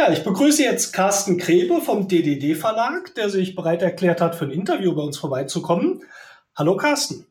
[0.00, 4.46] Ja, ich begrüße jetzt Carsten Krebe vom DDD Verlag, der sich bereit erklärt hat, für
[4.46, 6.02] ein Interview bei uns vorbeizukommen.
[6.56, 7.26] Hallo Carsten.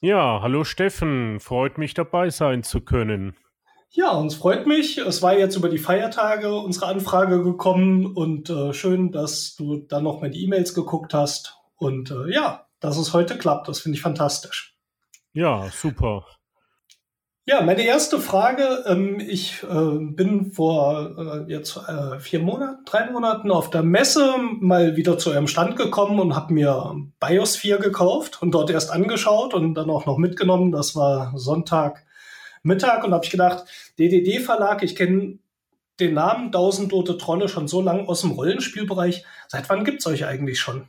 [0.00, 1.38] Ja, hallo Steffen.
[1.38, 3.36] Freut mich dabei sein zu können.
[3.90, 4.98] Ja, uns freut mich.
[4.98, 10.02] Es war jetzt über die Feiertage unsere Anfrage gekommen und äh, schön, dass du dann
[10.02, 11.56] noch mal die E-Mails geguckt hast.
[11.76, 14.76] Und äh, ja, dass es heute klappt, das finde ich fantastisch.
[15.34, 16.26] Ja, super.
[17.48, 18.84] Ja, meine erste Frage.
[18.86, 24.34] Ähm, ich äh, bin vor äh, jetzt äh, vier Monaten, drei Monaten auf der Messe
[24.60, 29.54] mal wieder zu eurem Stand gekommen und habe mir Biosphere gekauft und dort erst angeschaut
[29.54, 30.72] und dann auch noch mitgenommen.
[30.72, 32.04] Das war Sonntag
[32.62, 33.64] Mittag und habe ich gedacht,
[33.98, 35.38] DDD Verlag, ich kenne
[36.00, 39.24] den Namen Tausend Tote Trolle schon so lange aus dem Rollenspielbereich.
[39.46, 40.88] Seit wann gibt's euch eigentlich schon?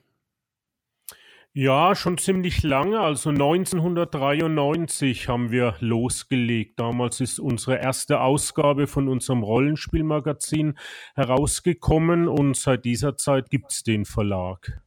[1.60, 3.02] Ja, schon ziemlich lange.
[3.02, 6.80] Also 1993 haben wir losgelegt.
[6.80, 10.78] Damals ist unsere erste Ausgabe von unserem Rollenspielmagazin
[11.16, 14.82] herausgekommen und seit dieser Zeit gibt es den Verlag.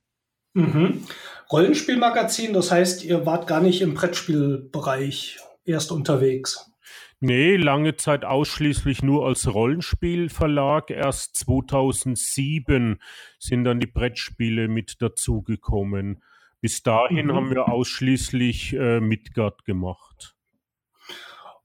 [0.54, 1.06] Mhm.
[1.52, 6.72] Rollenspielmagazin, das heißt, ihr wart gar nicht im Brettspielbereich erst unterwegs.
[7.20, 10.88] Nee, lange Zeit ausschließlich nur als Rollenspielverlag.
[10.88, 12.98] Erst 2007
[13.38, 16.22] sind dann die Brettspiele mit dazugekommen.
[16.62, 17.34] Bis dahin mhm.
[17.34, 20.34] haben wir ausschließlich äh, Midgard gemacht.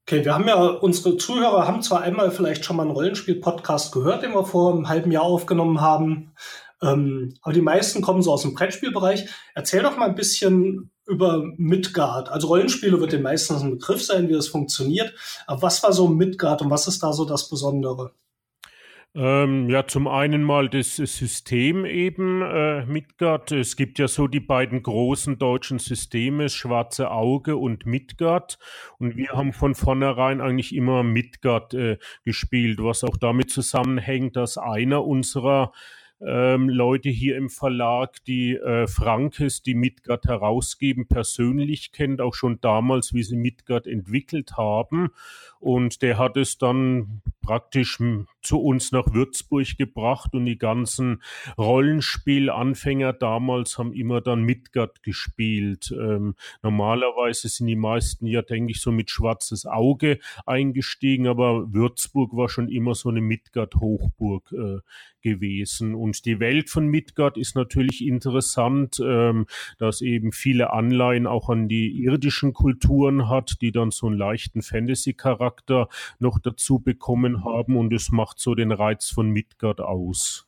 [0.02, 4.24] Okay, wir haben ja, unsere Zuhörer haben zwar einmal vielleicht schon mal einen Rollenspiel-Podcast gehört,
[4.24, 6.34] den wir vor einem halben Jahr aufgenommen haben,
[6.82, 9.30] ähm, aber die meisten kommen so aus dem Brettspielbereich.
[9.56, 12.30] Erzähl doch mal ein bisschen über Midgard.
[12.30, 15.14] Also Rollenspiele wird den meisten ein Begriff sein, wie das funktioniert.
[15.48, 18.12] Aber was war so Midgard und was ist da so das Besondere?
[19.20, 23.52] Ähm, ja, zum einen mal das System eben, äh, Midgard.
[23.52, 28.60] Es gibt ja so die beiden großen deutschen Systeme, Schwarze Auge und Midgard.
[29.00, 34.60] Und wir haben von vornherein eigentlich immer Midgard äh, gespielt, was auch damit zusammenhängt, dass
[34.60, 35.72] einer unserer
[36.20, 42.60] ähm, Leute hier im Verlag, die äh, Frankes, die Midgard herausgeben, persönlich kennt, auch schon
[42.62, 45.10] damals, wie sie Midgard entwickelt haben.
[45.60, 48.00] Und der hat es dann praktisch
[48.42, 51.24] zu uns nach Würzburg gebracht und die ganzen
[51.58, 55.94] Rollenspielanfänger damals haben immer dann Midgard gespielt.
[55.98, 62.36] Ähm, normalerweise sind die meisten ja, denke ich, so mit schwarzes Auge eingestiegen, aber Würzburg
[62.36, 64.80] war schon immer so eine Midgard-Hochburg äh,
[65.22, 65.96] gewesen.
[65.96, 69.46] Und die Welt von Midgard ist natürlich interessant, ähm,
[69.78, 74.62] dass eben viele Anleihen auch an die irdischen Kulturen hat, die dann so einen leichten
[74.62, 75.47] Fantasy-Charakter
[76.20, 77.78] noch dazu bekommen haben.
[77.78, 80.48] Und es macht so den Reiz von Midgard aus.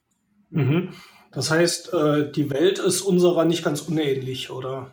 [0.50, 0.90] Mhm.
[1.32, 4.92] Das heißt, äh, die Welt ist unserer nicht ganz unähnlich, oder?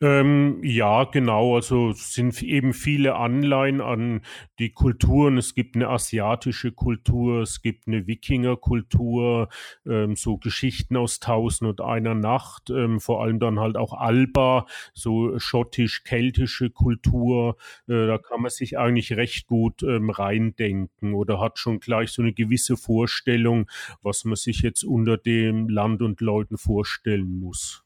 [0.00, 1.56] Ähm, ja, genau.
[1.56, 4.20] Also sind eben viele Anleihen an
[4.60, 5.36] die Kulturen.
[5.36, 9.48] Es gibt eine asiatische Kultur, es gibt eine Wikingerkultur,
[9.84, 14.66] ähm, so Geschichten aus Tausend und einer Nacht, ähm, vor allem dann halt auch Alba,
[14.94, 17.56] so schottisch-keltische Kultur.
[17.88, 22.22] Äh, da kann man sich eigentlich recht gut ähm, reindenken oder hat schon gleich so
[22.22, 23.68] eine gewisse Vorstellung,
[24.02, 27.84] was man sich jetzt unter dem Land und Leuten vorstellen muss.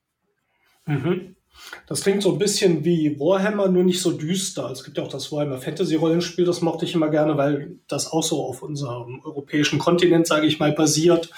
[0.87, 1.37] Mhm.
[1.87, 4.71] Das klingt so ein bisschen wie Warhammer, nur nicht so düster.
[4.71, 8.11] Es gibt ja auch das Warhammer Fantasy Rollenspiel, das mochte ich immer gerne, weil das
[8.11, 11.31] auch so auf unserem europäischen Kontinent, sage ich mal, basiert.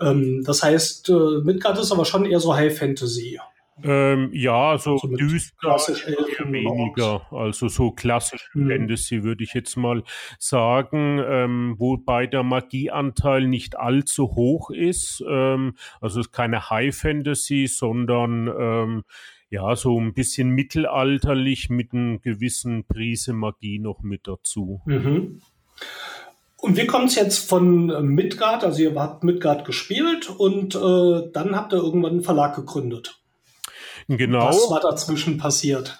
[0.00, 3.38] Ähm, das heißt, äh, Midgard ist aber schon eher so High Fantasy.
[3.82, 5.76] Ähm, ja, so also düster
[6.06, 7.26] eher weniger.
[7.32, 8.68] Also so klassisch mhm.
[8.68, 10.04] Fantasy würde ich jetzt mal
[10.38, 15.24] sagen, ähm, wobei der Magieanteil nicht allzu hoch ist.
[15.28, 19.02] Ähm, also keine High Fantasy, sondern ähm,
[19.50, 24.82] ja, so ein bisschen mittelalterlich mit einem gewissen Prise Magie noch mit dazu.
[24.86, 25.40] Mhm.
[26.56, 28.64] Und wie kommt es jetzt von äh, Midgard?
[28.64, 33.20] Also ihr habt Midgard gespielt und äh, dann habt ihr irgendwann einen Verlag gegründet.
[34.08, 34.48] Genau.
[34.48, 35.98] Was war dazwischen passiert?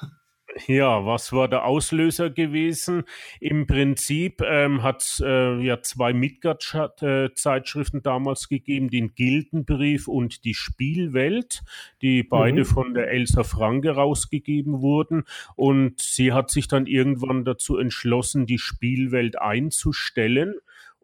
[0.67, 3.05] Ja, was war der Auslöser gewesen?
[3.41, 10.55] Im Prinzip ähm, hat es äh, ja zwei Midgard-Zeitschriften damals gegeben, den Gildenbrief und die
[10.55, 11.63] Spielwelt,
[12.03, 12.67] die beide mhm.
[12.67, 15.25] von der Elsa Franke rausgegeben wurden.
[15.57, 20.55] Und sie hat sich dann irgendwann dazu entschlossen, die Spielwelt einzustellen.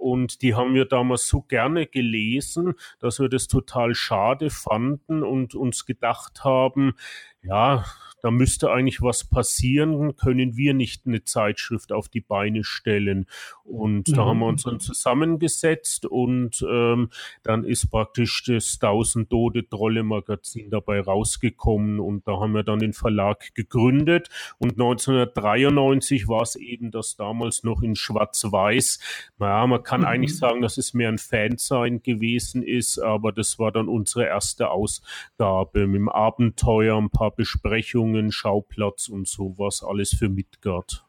[0.01, 5.55] Und die haben wir damals so gerne gelesen, dass wir das total schade fanden und
[5.55, 6.95] uns gedacht haben,
[7.43, 7.85] ja,
[8.23, 13.27] da müsste eigentlich was passieren, können wir nicht eine Zeitschrift auf die Beine stellen.
[13.71, 14.15] Und mhm.
[14.15, 17.11] da haben wir uns dann zusammengesetzt und ähm,
[17.45, 22.81] dann ist praktisch das 1000 Tode Trolle Magazin dabei rausgekommen und da haben wir dann
[22.81, 24.29] den Verlag gegründet
[24.59, 29.31] und 1993 war es eben das damals noch in Schwarz-Weiß.
[29.39, 30.07] Naja, man kann mhm.
[30.07, 34.71] eigentlich sagen, dass es mehr ein Fansein gewesen ist, aber das war dann unsere erste
[34.71, 41.05] Ausgabe mit dem Abenteuer, ein paar Besprechungen, Schauplatz und sowas, alles für Midgard.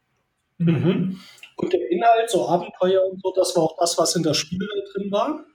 [0.59, 1.19] Mhm.
[1.91, 5.45] Inhalt, so Abenteuer und so, das war auch das, was in der Spiele drin war?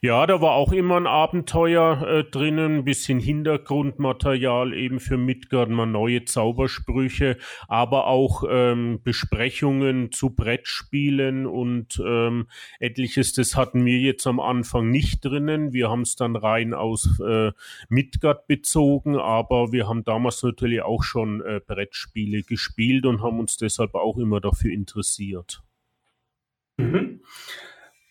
[0.00, 5.70] Ja, da war auch immer ein Abenteuer äh, drinnen, ein bisschen Hintergrundmaterial eben für Midgard,
[5.70, 12.46] mal neue Zaubersprüche, aber auch ähm, Besprechungen zu Brettspielen und ähm,
[12.78, 15.72] etliches, das hatten wir jetzt am Anfang nicht drinnen.
[15.72, 17.52] Wir haben es dann rein aus äh,
[17.88, 23.56] Midgard bezogen, aber wir haben damals natürlich auch schon äh, Brettspiele gespielt und haben uns
[23.56, 25.62] deshalb auch immer dafür interessiert.
[26.76, 27.20] Mhm.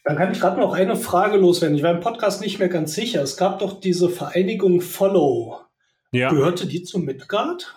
[0.08, 1.76] Dann kann ich gerade noch eine Frage loswerden.
[1.76, 3.22] Ich war im Podcast nicht mehr ganz sicher.
[3.22, 5.60] Es gab doch diese Vereinigung Follow.
[6.14, 6.30] Ja.
[6.30, 7.76] Gehörte die zu Midgard?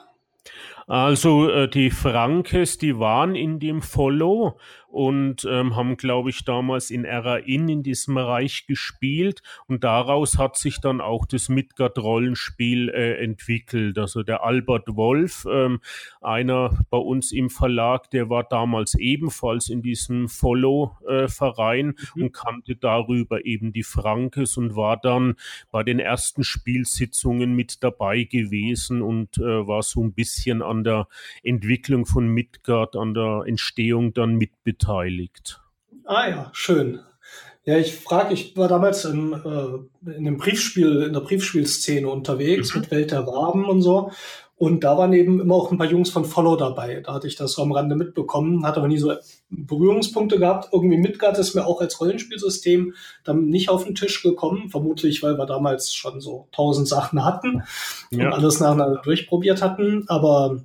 [0.86, 6.90] Also äh, die Frankes, die waren in dem Follow und ähm, haben, glaube ich, damals
[6.90, 13.22] in RAIN in diesem Reich gespielt und daraus hat sich dann auch das Midgard-Rollenspiel äh,
[13.22, 13.98] entwickelt.
[13.98, 15.80] Also der Albert Wolf, ähm,
[16.20, 22.22] einer bei uns im Verlag, der war damals ebenfalls in diesem Follow-Verein äh, mhm.
[22.22, 25.36] und kannte darüber eben die Frankes und war dann
[25.70, 31.06] bei den ersten Spielsitzungen mit dabei gewesen und äh, war so ein bisschen an der
[31.44, 34.79] Entwicklung von Midgard, an der Entstehung dann mitbeteiligt.
[36.04, 37.00] Ah ja, schön.
[37.64, 42.74] Ja, ich frage, ich war damals im, äh, in dem Briefspiel, in der Briefspielszene unterwegs
[42.74, 42.80] mhm.
[42.80, 44.10] mit Welt der Raben und so.
[44.56, 47.00] Und da waren eben immer auch ein paar Jungs von Follow dabei.
[47.00, 49.14] Da hatte ich das so am Rande mitbekommen, hatte aber nie so
[49.48, 50.68] Berührungspunkte gehabt.
[50.70, 52.92] Irgendwie Midgard ist mir auch als Rollenspielsystem
[53.24, 54.68] dann nicht auf den Tisch gekommen.
[54.68, 57.62] Vermutlich, weil wir damals schon so tausend Sachen hatten
[58.10, 58.26] ja.
[58.26, 60.04] und alles nacheinander durchprobiert hatten.
[60.08, 60.60] Aber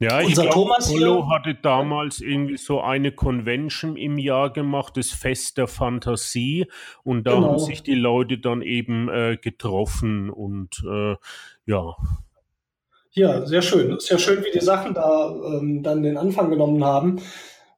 [0.00, 5.58] ja, ich glaube, Polo hatte damals irgendwie so eine Convention im Jahr gemacht, das Fest
[5.58, 6.66] der Fantasie.
[7.02, 7.48] Und da genau.
[7.48, 11.16] haben sich die Leute dann eben äh, getroffen und äh,
[11.66, 11.96] ja.
[13.10, 13.98] Ja, sehr schön.
[13.98, 17.20] Sehr schön, wie die Sachen da ähm, dann den Anfang genommen haben.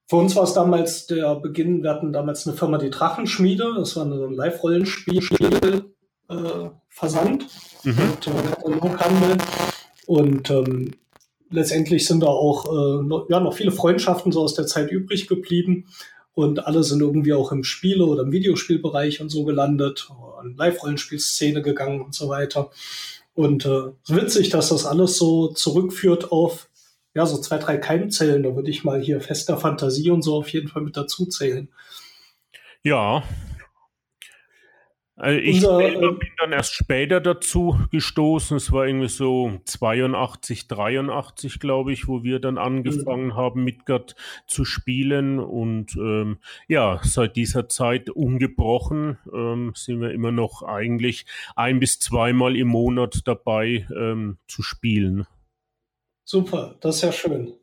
[0.06, 3.96] Für uns war es damals der Beginn, wir hatten damals eine Firma, die Drachenschmiede, das
[3.96, 5.22] war ein Live-Rollenspiel,
[6.28, 6.34] äh,
[6.88, 7.46] Versand
[7.84, 7.99] mhm.
[7.99, 9.38] und äh, Kataloghandel.
[10.06, 10.90] Und ähm,
[11.50, 15.26] letztendlich sind da auch äh, noch, ja, noch viele Freundschaften so aus der Zeit übrig
[15.29, 15.87] geblieben.
[16.32, 20.08] Und alle sind irgendwie auch im Spiele- oder im Videospielbereich und so gelandet,
[20.43, 22.70] in Live-Rollenspielszene gegangen und so weiter.
[23.35, 26.69] Und äh, witzig, dass das alles so zurückführt auf
[27.14, 28.43] ja, so zwei, drei Keimzellen.
[28.44, 31.69] Da würde ich mal hier fester Fantasie und so auf jeden Fall mit dazu zählen.
[32.82, 33.23] Ja,
[35.20, 38.56] also ich selber ähm, bin dann erst später dazu gestoßen.
[38.56, 43.34] Es war irgendwie so 82, 83, glaube ich, wo wir dann angefangen mhm.
[43.34, 45.38] haben, Midgard zu spielen.
[45.38, 46.38] Und ähm,
[46.69, 52.69] ja, seit dieser Zeit ungebrochen ähm, sind wir immer noch eigentlich ein bis zweimal im
[52.69, 55.26] Monat dabei ähm, zu spielen.
[56.25, 57.60] Super, das ist ja schön.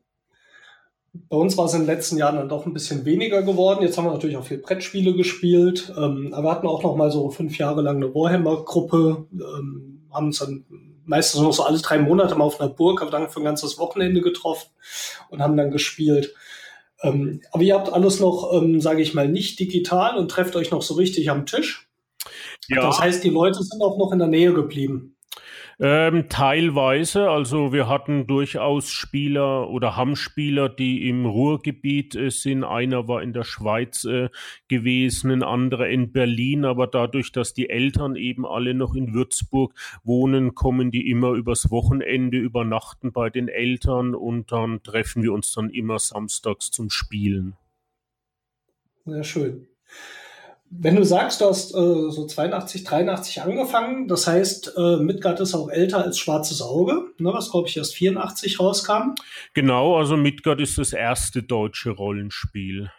[1.29, 3.83] Bei uns war es in den letzten Jahren dann doch ein bisschen weniger geworden.
[3.83, 5.93] Jetzt haben wir natürlich auch viel Brettspiele gespielt.
[5.97, 9.27] Ähm, aber wir hatten auch noch mal so fünf Jahre lang eine Warhammer-Gruppe.
[9.33, 10.65] Ähm, haben uns dann
[11.05, 13.79] meistens noch so alle drei Monate mal auf einer Burg, aber dann für ein ganzes
[13.79, 14.69] Wochenende getroffen
[15.29, 16.33] und haben dann gespielt.
[17.01, 20.71] Ähm, aber ihr habt alles noch, ähm, sage ich mal, nicht digital und trefft euch
[20.71, 21.87] noch so richtig am Tisch.
[22.67, 22.81] Ja.
[22.81, 25.15] Das heißt, die Leute sind auch noch in der Nähe geblieben.
[25.79, 32.63] Ähm, teilweise, also wir hatten durchaus Spieler oder haben Spieler, die im Ruhrgebiet äh, sind.
[32.63, 34.29] Einer war in der Schweiz äh,
[34.67, 39.75] gewesen, ein anderer in Berlin, aber dadurch, dass die Eltern eben alle noch in Würzburg
[40.03, 45.53] wohnen, kommen die immer übers Wochenende übernachten bei den Eltern und dann treffen wir uns
[45.53, 47.55] dann immer samstags zum Spielen.
[49.05, 49.67] Sehr schön.
[50.69, 55.55] Wenn du sagst, du hast äh, so 82, 83 angefangen, das heißt, äh, Midgard ist
[55.55, 59.15] auch älter als Schwarzes Auge, ne, was glaube ich erst 84 rauskam.
[59.53, 62.91] Genau, also Midgard ist das erste deutsche Rollenspiel.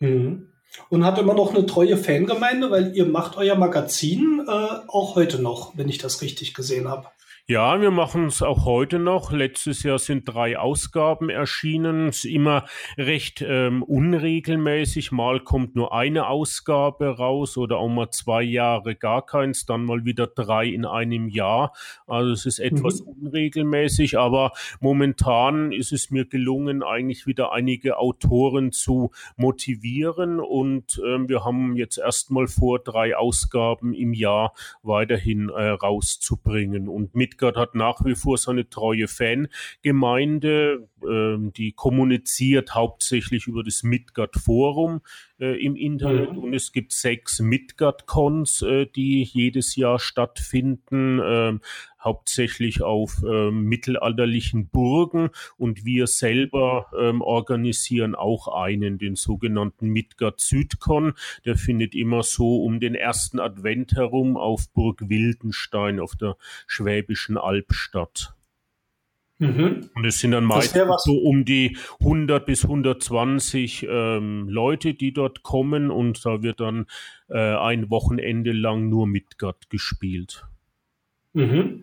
[0.00, 0.48] Mhm.
[0.88, 5.40] Und hat immer noch eine treue Fangemeinde, weil ihr macht euer Magazin äh, auch heute
[5.40, 7.08] noch, wenn ich das richtig gesehen habe.
[7.52, 9.30] Ja, wir machen es auch heute noch.
[9.30, 12.08] Letztes Jahr sind drei Ausgaben erschienen.
[12.08, 12.64] Es ist immer
[12.96, 15.12] recht ähm, unregelmäßig.
[15.12, 20.06] Mal kommt nur eine Ausgabe raus oder auch mal zwei Jahre gar keins, dann mal
[20.06, 21.74] wieder drei in einem Jahr.
[22.06, 23.26] Also es ist etwas mhm.
[23.26, 31.28] unregelmäßig, aber momentan ist es mir gelungen, eigentlich wieder einige Autoren zu motivieren und ähm,
[31.28, 37.56] wir haben jetzt erstmal vor, drei Ausgaben im Jahr weiterhin äh, rauszubringen und mit Midgard
[37.56, 45.00] hat nach wie vor seine treue Fangemeinde, die kommuniziert hauptsächlich über das Midgard-Forum
[45.42, 46.38] äh, im Internet mhm.
[46.38, 51.58] und es gibt sechs Midgard-Cons, äh, die jedes Jahr stattfinden, äh,
[52.00, 60.40] hauptsächlich auf ähm, mittelalterlichen Burgen und wir selber ähm, organisieren auch einen, den sogenannten Midgard
[60.40, 61.14] Südkon.
[61.44, 67.36] Der findet immer so um den ersten Advent herum auf Burg Wildenstein auf der Schwäbischen
[67.36, 68.34] Alb statt.
[69.42, 69.90] Mhm.
[69.96, 75.42] Und es sind dann meistens so um die 100 bis 120 ähm, Leute, die dort
[75.42, 76.86] kommen und da wird dann
[77.28, 80.46] äh, ein Wochenende lang nur Midgard gespielt.
[81.32, 81.82] Mhm.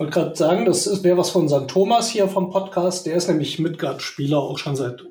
[0.00, 1.68] Ich wollte gerade sagen, das wäre was von St.
[1.68, 3.04] Thomas hier vom Podcast.
[3.04, 5.04] Der ist nämlich Midgard-Spieler auch schon seit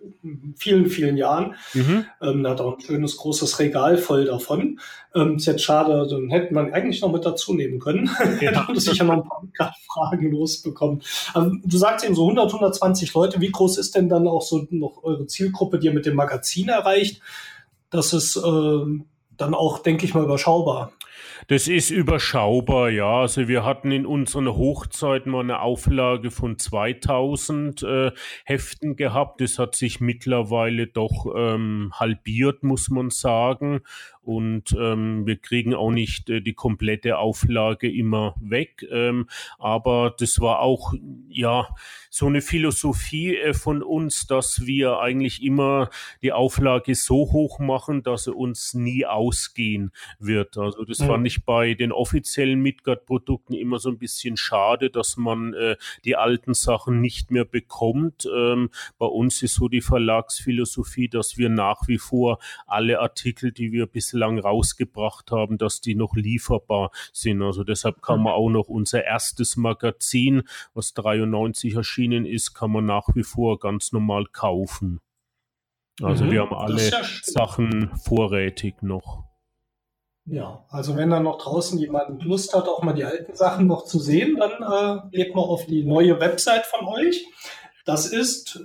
[0.56, 1.54] vielen, vielen Jahren.
[1.76, 2.06] Mhm.
[2.24, 4.80] Ähm, er hat auch ein schönes großes Regal voll davon.
[5.14, 8.10] Ähm, ist jetzt schade, dann hätte man eigentlich noch mit dazu nehmen können.
[8.42, 8.50] Ja.
[8.50, 11.04] Hätte man sicher noch ein paar Fragen losbekommen.
[11.36, 13.40] Ähm, du sagst eben so 100, 120 Leute.
[13.42, 16.68] Wie groß ist denn dann auch so noch eure Zielgruppe, die ihr mit dem Magazin
[16.68, 17.22] erreicht?
[17.92, 18.86] Das ist äh,
[19.38, 20.94] dann auch, denke ich mal, überschaubar.
[21.50, 23.22] Das ist überschaubar, ja.
[23.22, 28.12] Also wir hatten in unseren Hochzeiten mal eine Auflage von 2000 äh,
[28.46, 29.42] Heften gehabt.
[29.42, 33.82] Das hat sich mittlerweile doch ähm, halbiert, muss man sagen
[34.30, 38.86] und ähm, wir kriegen auch nicht äh, die komplette Auflage immer weg.
[38.92, 40.94] Ähm, aber das war auch
[41.30, 41.68] ja
[42.12, 45.90] so eine Philosophie äh, von uns, dass wir eigentlich immer
[46.22, 50.60] die Auflage so hoch machen, dass sie uns nie ausgehen wird.
[50.60, 51.08] Also das mhm.
[51.08, 56.16] fand ich bei den offiziellen Midgard-Produkten immer so ein bisschen schade, dass man äh, die
[56.16, 58.30] alten Sachen nicht mehr bekommt.
[58.32, 58.70] Ähm,
[59.00, 63.88] bei uns ist so die Verlagsphilosophie, dass wir nach wie vor alle Artikel, die wir
[63.88, 67.42] bislang bislang rausgebracht haben, dass die noch lieferbar sind.
[67.42, 72.86] Also deshalb kann man auch noch unser erstes Magazin, was 93 erschienen ist, kann man
[72.86, 75.00] nach wie vor ganz normal kaufen.
[76.02, 79.24] Also mhm, wir haben alle ja Sachen vorrätig noch.
[80.26, 83.86] Ja, also wenn dann noch draußen jemand Lust hat, auch mal die alten Sachen noch
[83.86, 87.26] zu sehen, dann äh, geht mal auf die neue Website von euch.
[87.86, 88.60] Das ist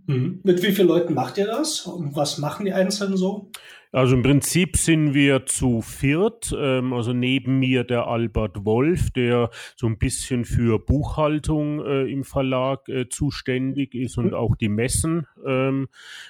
[0.06, 0.42] Mhm.
[0.44, 1.86] Mit wie vielen Leuten macht ihr das?
[1.86, 3.50] Und was machen die Einzelnen so?
[3.94, 6.52] Also im Prinzip sind wir zu viert.
[6.58, 12.24] Ähm, also neben mir der Albert Wolf, der so ein bisschen für Buchhaltung äh, im
[12.24, 14.34] Verlag äh, zuständig ist und mhm.
[14.34, 15.90] auch die Messen ähm,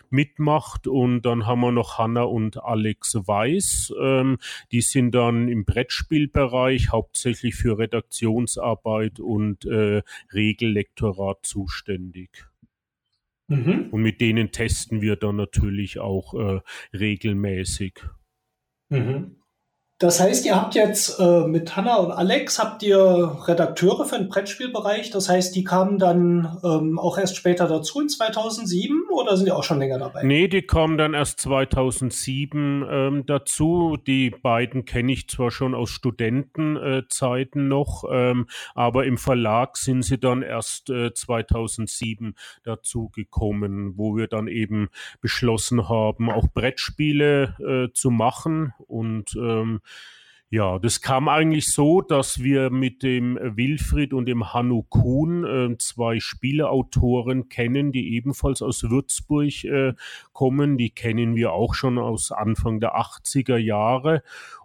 [0.09, 0.87] mitmacht.
[0.87, 3.93] Und dann haben wir noch Hanna und Alex Weiß.
[3.97, 4.39] Ähm,
[4.73, 10.01] die sind dann im Brettspielbereich hauptsächlich für Redaktionsarbeit und äh,
[10.33, 12.45] Regellektorat zuständig.
[13.47, 13.89] Mhm.
[13.91, 16.61] Und mit denen testen wir dann natürlich auch äh,
[16.93, 17.99] regelmäßig.
[18.89, 19.42] Mhm.
[20.03, 24.27] Das heißt, ihr habt jetzt äh, mit Hanna und Alex habt ihr Redakteure für den
[24.27, 25.11] Brettspielbereich.
[25.11, 29.53] Das heißt, die kamen dann ähm, auch erst später dazu in 2007 oder sind die
[29.53, 30.23] auch schon länger dabei?
[30.23, 33.97] Nee, die kamen dann erst 2007 ähm, dazu.
[34.05, 40.01] Die beiden kenne ich zwar schon aus Studentenzeiten äh, noch, ähm, aber im Verlag sind
[40.01, 44.89] sie dann erst äh, 2007 dazu gekommen, wo wir dann eben
[45.21, 47.55] beschlossen haben, auch Brettspiele
[47.87, 49.79] äh, zu machen und ähm,
[50.53, 55.75] ja, das kam eigentlich so, dass wir mit dem Wilfried und dem Hanno Kuhn äh,
[55.79, 59.93] zwei Spieleautoren kennen, die ebenfalls aus Würzburg äh,
[60.31, 60.77] kommen.
[60.77, 64.21] Die kennen wir auch schon aus Anfang der 80er Jahre.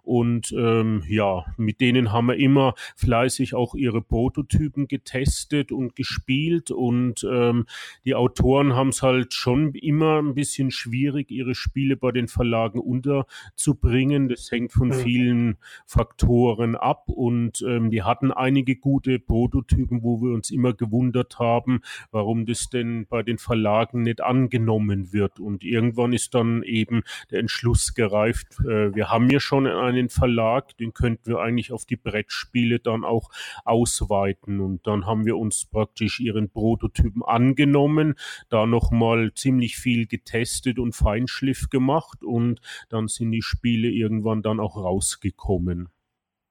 [0.09, 6.71] Und ähm, ja, mit denen haben wir immer fleißig auch ihre Prototypen getestet und gespielt.
[6.71, 7.67] Und ähm,
[8.05, 12.79] die Autoren haben es halt schon immer ein bisschen schwierig, ihre Spiele bei den Verlagen
[12.79, 14.29] unterzubringen.
[14.29, 17.03] Das hängt von vielen Faktoren ab.
[17.09, 22.71] Und ähm, die hatten einige gute Prototypen, wo wir uns immer gewundert haben, warum das
[22.71, 25.39] denn bei den Verlagen nicht angenommen wird.
[25.39, 30.09] Und irgendwann ist dann eben der Entschluss gereift, äh, wir haben ja schon eine einen
[30.09, 33.29] Verlag, den könnten wir eigentlich auf die Brettspiele dann auch
[33.65, 34.59] ausweiten.
[34.59, 38.15] Und dann haben wir uns praktisch ihren Prototypen angenommen,
[38.49, 44.59] da nochmal ziemlich viel getestet und Feinschliff gemacht und dann sind die Spiele irgendwann dann
[44.59, 45.89] auch rausgekommen.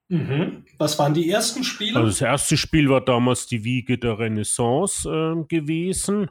[0.09, 0.64] Mhm.
[0.78, 1.97] Was waren die ersten Spiele?
[1.97, 6.31] Also das erste Spiel war damals die Wiege der Renaissance äh, gewesen.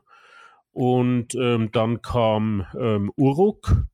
[0.72, 3.88] Und ähm, dann kam ähm, Uruk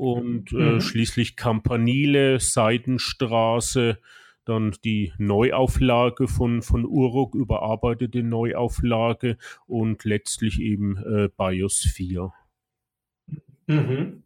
[0.00, 0.80] und äh, mhm.
[0.80, 3.98] schließlich Campanile, Seidenstraße,
[4.46, 12.32] dann die Neuauflage von, von Uruk, überarbeitete Neuauflage und letztlich eben äh, BIOS 4.
[13.66, 14.22] Mhm.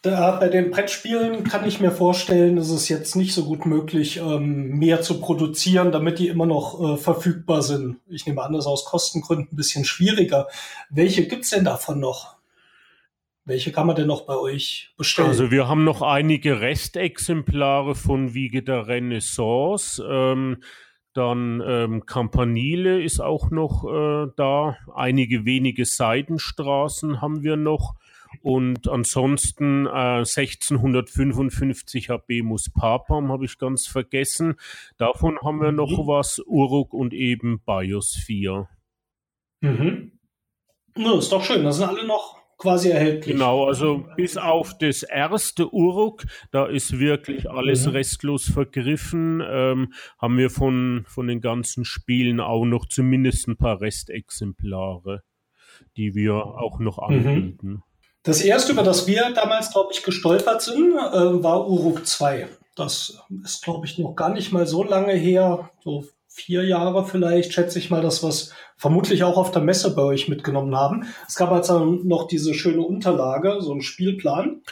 [0.00, 4.16] Da, bei den Brettspielen kann ich mir vorstellen, ist es jetzt nicht so gut möglich,
[4.16, 7.98] ähm, mehr zu produzieren, damit die immer noch äh, verfügbar sind.
[8.08, 10.48] Ich nehme an, das ist aus Kostengründen ein bisschen schwieriger.
[10.88, 12.39] Welche gibt es denn davon noch?
[13.50, 15.26] Welche kann man denn noch bei euch bestellen?
[15.26, 20.00] Also wir haben noch einige Restexemplare von Wiege der Renaissance.
[20.08, 20.62] Ähm,
[21.14, 24.76] dann ähm, Campanile ist auch noch äh, da.
[24.94, 27.96] Einige wenige Seidenstraßen haben wir noch.
[28.40, 34.54] Und ansonsten äh, 1655 Habemus Papam habe ich ganz vergessen.
[34.96, 36.06] Davon haben wir noch mhm.
[36.06, 36.40] was.
[36.46, 38.68] Uruk und eben Bios 4.
[39.62, 40.12] Mhm.
[40.94, 41.64] Na, ist doch schön.
[41.64, 43.34] Das sind alle noch quasi erhältlich.
[43.34, 47.92] Genau, also bis auf das erste Uruk, da ist wirklich alles mhm.
[47.92, 53.80] restlos vergriffen, ähm, haben wir von, von den ganzen Spielen auch noch zumindest ein paar
[53.80, 55.22] Restexemplare,
[55.96, 57.16] die wir auch noch mhm.
[57.16, 57.82] anbieten.
[58.22, 62.48] Das erste, über das wir damals, glaube ich, gestolpert sind, äh, war Uruk 2.
[62.76, 67.52] Das ist, glaube ich, noch gar nicht mal so lange her, so vier Jahre vielleicht,
[67.52, 71.04] schätze ich mal, dass wir es vermutlich auch auf der Messe bei euch mitgenommen haben.
[71.28, 74.62] Es gab also noch diese schöne Unterlage, so einen Spielplan.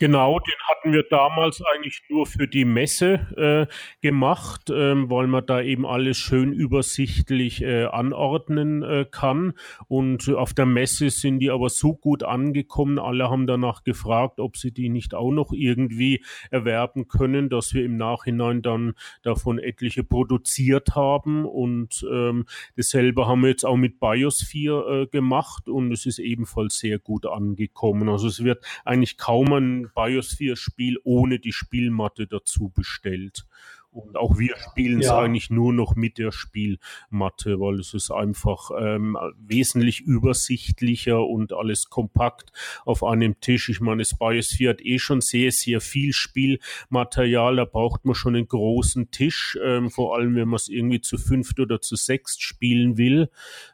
[0.00, 5.44] Genau, den hatten wir damals eigentlich nur für die Messe äh, gemacht, ähm, weil man
[5.44, 9.54] da eben alles schön übersichtlich äh, anordnen äh, kann.
[9.88, 12.98] Und auf der Messe sind die aber so gut angekommen.
[12.98, 17.84] Alle haben danach gefragt, ob sie die nicht auch noch irgendwie erwerben können, dass wir
[17.84, 21.44] im Nachhinein dann davon etliche produziert haben.
[21.44, 26.78] Und ähm, dasselbe haben wir jetzt auch mit Biosphere äh, gemacht und es ist ebenfalls
[26.78, 28.08] sehr gut angekommen.
[28.08, 33.46] Also es wird eigentlich kaum ein Biosphere-Spiel ohne die Spielmatte dazu bestellt.
[33.90, 35.18] Und auch wir spielen es ja.
[35.18, 41.88] eigentlich nur noch mit der Spielmatte, weil es ist einfach ähm, wesentlich übersichtlicher und alles
[41.88, 42.52] kompakt
[42.84, 43.68] auf einem Tisch.
[43.68, 47.56] Ich meine, das Biosphere hat eh schon sehr, sehr viel Spielmaterial.
[47.56, 51.16] Da braucht man schon einen großen Tisch, ähm, vor allem wenn man es irgendwie zu
[51.16, 53.30] fünft oder zu sechst spielen will,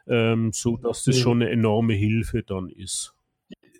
[0.07, 3.14] ähm, so dass das schon eine enorme Hilfe dann ist.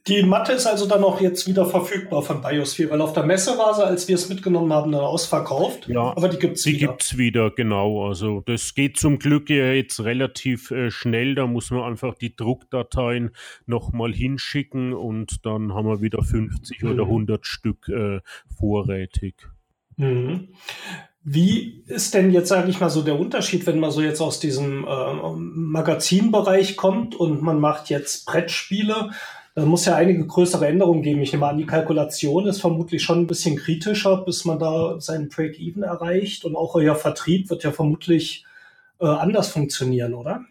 [0.08, 3.58] Die Matte ist also dann auch jetzt wieder verfügbar von Biosphere, weil auf der Messe
[3.58, 5.88] war sie, als wir es mitgenommen haben, dann ausverkauft.
[5.88, 6.78] Ja, aber die gibt's wieder.
[6.78, 8.08] Die gibt's wieder, genau.
[8.08, 11.34] Also das geht zum Glück ja jetzt relativ äh, schnell.
[11.34, 13.32] Da muss man einfach die Druckdateien
[13.66, 16.92] nochmal hinschicken und dann haben wir wieder 50 mhm.
[16.92, 18.20] oder 100 Stück äh,
[18.56, 19.48] vorrätig.
[19.98, 20.50] Mhm.
[21.24, 24.40] Wie ist denn jetzt, sage ich mal, so der Unterschied, wenn man so jetzt aus
[24.40, 29.10] diesem äh, Magazinbereich kommt und man macht jetzt Brettspiele?
[29.56, 31.22] Da muss ja einige größere Änderungen geben.
[31.22, 35.30] Ich nehme an, die Kalkulation ist vermutlich schon ein bisschen kritischer, bis man da seinen
[35.30, 36.44] Break-Even erreicht.
[36.44, 38.46] Und auch euer Vertrieb wird ja vermutlich
[39.00, 40.44] äh, anders funktionieren, oder?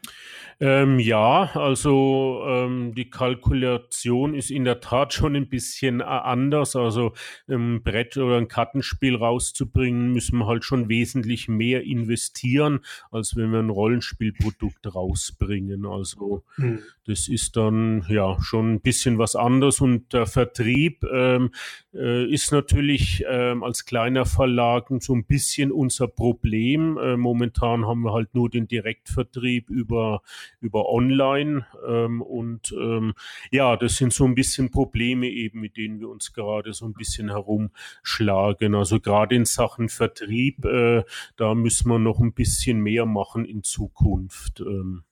[0.61, 6.77] Ähm, ja, also ähm, die Kalkulation ist in der Tat schon ein bisschen äh, anders.
[6.77, 7.13] Also
[7.49, 13.51] ein Brett oder ein Kartenspiel rauszubringen, müssen wir halt schon wesentlich mehr investieren, als wenn
[13.51, 15.87] wir ein Rollenspielprodukt rausbringen.
[15.87, 16.81] Also hm.
[17.07, 19.81] Das ist dann ja schon ein bisschen was anderes.
[19.81, 21.51] Und der Vertrieb ähm,
[21.93, 26.99] äh, ist natürlich ähm, als kleiner Verlag so ein bisschen unser Problem.
[26.99, 30.23] Äh, momentan haben wir halt nur den Direktvertrieb über
[30.61, 31.67] über Online.
[31.87, 33.15] Ähm, und ähm,
[33.51, 36.95] ja, das sind so ein bisschen Probleme eben, mit denen wir uns gerade so ein
[36.95, 38.75] bisschen herumschlagen.
[38.75, 41.05] Also gerade in Sachen Vertrieb, äh,
[41.37, 44.61] da müssen wir noch ein bisschen mehr machen in Zukunft.
[44.61, 45.05] Ähm,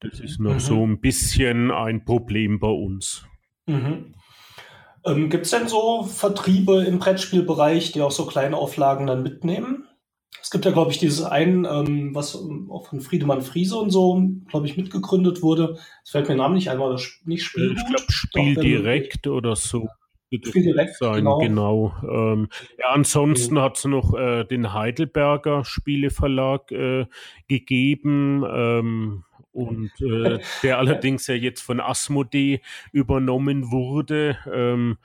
[0.00, 0.60] das ist noch mhm.
[0.60, 3.26] so ein bisschen ein Problem bei uns.
[3.66, 4.14] Mhm.
[5.04, 9.84] Ähm, Gibt es denn so Vertriebe im Brettspielbereich, die auch so kleine Auflagen dann mitnehmen?
[10.42, 12.36] Es gibt ja, glaube ich, dieses ein, ähm, was
[12.70, 15.78] auch von Friedemann Friese und so, glaube ich, mitgegründet wurde.
[16.04, 17.74] Es fällt mir der Name nicht ein, war das nicht Spiel?
[17.76, 19.88] Ich glaube, Spiel Doch, direkt oder so.
[20.30, 21.38] Spiel direkt, sein, genau.
[21.38, 21.94] genau.
[22.02, 23.60] Ähm, ja, ansonsten mhm.
[23.60, 27.06] hat es noch äh, den Heidelberger Spieleverlag äh,
[27.48, 28.44] gegeben.
[28.46, 32.60] Ähm, und äh, der allerdings ja jetzt von Asmodee
[32.92, 34.38] übernommen wurde.
[34.52, 34.98] Ähm,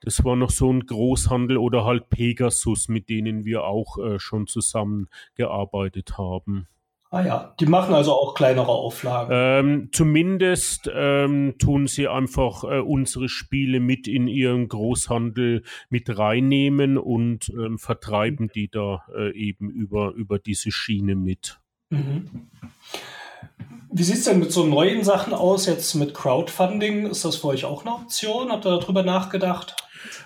[0.00, 4.46] das war noch so ein Großhandel oder halt Pegasus, mit denen wir auch äh, schon
[4.46, 6.68] zusammengearbeitet haben.
[7.10, 9.30] Ah ja, die machen also auch kleinere Auflagen.
[9.32, 16.98] Ähm, zumindest ähm, tun sie einfach äh, unsere Spiele mit in ihren Großhandel mit reinnehmen
[16.98, 21.60] und ähm, vertreiben die da äh, eben über, über diese Schiene mit.
[21.90, 22.48] Mhm.
[23.98, 27.06] Wie sieht es denn mit so neuen Sachen aus, jetzt mit Crowdfunding?
[27.06, 28.52] Ist das für euch auch eine Option?
[28.52, 29.74] Habt ihr darüber nachgedacht?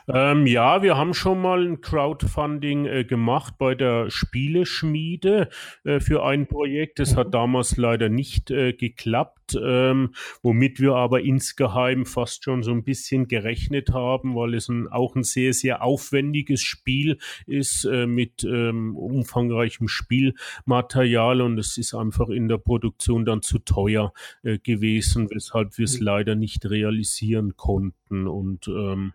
[0.09, 5.49] Ähm, ja, wir haben schon mal ein Crowdfunding äh, gemacht bei der Spieleschmiede
[5.85, 6.99] äh, für ein Projekt.
[6.99, 7.33] Das hat mhm.
[7.33, 13.29] damals leider nicht äh, geklappt, ähm, womit wir aber insgeheim fast schon so ein bisschen
[13.29, 18.97] gerechnet haben, weil es ein, auch ein sehr, sehr aufwendiges Spiel ist äh, mit ähm,
[18.97, 25.79] umfangreichem Spielmaterial und es ist einfach in der Produktion dann zu teuer äh, gewesen, weshalb
[25.79, 26.07] wir es mhm.
[26.07, 28.27] leider nicht realisieren konnten.
[28.27, 29.13] Und ähm,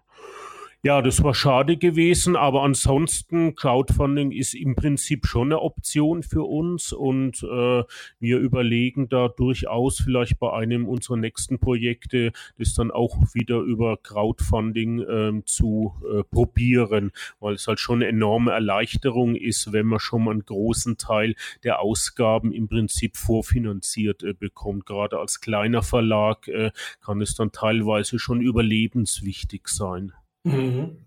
[0.86, 6.44] ja, das war schade gewesen, aber ansonsten Crowdfunding ist im Prinzip schon eine Option für
[6.44, 7.84] uns und äh,
[8.20, 13.98] wir überlegen da durchaus vielleicht bei einem unserer nächsten Projekte das dann auch wieder über
[13.98, 19.98] Crowdfunding äh, zu äh, probieren, weil es halt schon eine enorme Erleichterung ist, wenn man
[19.98, 24.86] schon mal einen großen Teil der Ausgaben im Prinzip vorfinanziert äh, bekommt.
[24.86, 26.70] Gerade als kleiner Verlag äh,
[27.04, 30.14] kann es dann teilweise schon überlebenswichtig sein.
[30.46, 31.06] Mhm.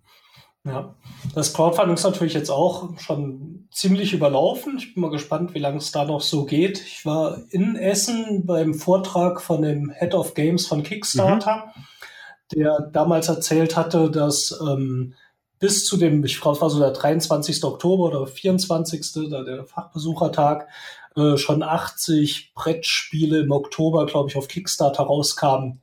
[0.65, 0.95] Ja,
[1.35, 4.77] das Crowdfunding ist natürlich jetzt auch schon ziemlich überlaufen.
[4.77, 6.83] Ich bin mal gespannt, wie lange es da noch so geht.
[6.83, 11.81] Ich war in Essen beim Vortrag von dem Head of Games von Kickstarter, mhm.
[12.55, 15.15] der damals erzählt hatte, dass ähm,
[15.59, 17.65] bis zu dem, ich glaube, es war so der 23.
[17.65, 19.31] Oktober oder 24.
[19.31, 20.69] Da der Fachbesuchertag,
[21.17, 25.81] äh, schon 80 Brettspiele im Oktober, glaube ich, auf Kickstarter rauskamen.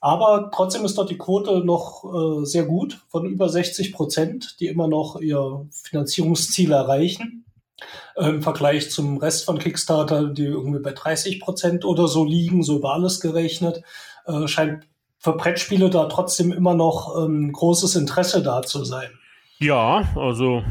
[0.00, 4.66] Aber trotzdem ist dort die Quote noch äh, sehr gut von über 60 Prozent, die
[4.66, 7.44] immer noch ihr Finanzierungsziel erreichen.
[8.16, 12.62] Äh, Im Vergleich zum Rest von Kickstarter, die irgendwie bei 30 Prozent oder so liegen,
[12.62, 13.82] so über alles gerechnet,
[14.26, 14.84] äh, scheint
[15.18, 19.10] für Brettspiele da trotzdem immer noch ähm, großes Interesse da zu sein.
[19.58, 20.62] Ja, also